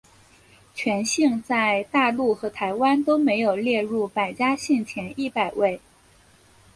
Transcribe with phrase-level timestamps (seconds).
[0.73, 5.79] 全姓在大陆和台湾都没有列入百家姓前一百位。